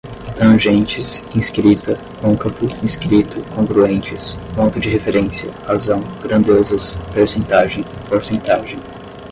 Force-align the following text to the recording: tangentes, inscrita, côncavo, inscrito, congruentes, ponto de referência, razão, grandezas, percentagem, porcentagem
tangentes, 0.35 1.19
inscrita, 1.35 1.95
côncavo, 2.19 2.65
inscrito, 2.81 3.39
congruentes, 3.53 4.35
ponto 4.55 4.79
de 4.79 4.89
referência, 4.89 5.51
razão, 5.67 6.01
grandezas, 6.23 6.97
percentagem, 7.13 7.85
porcentagem 8.09 8.79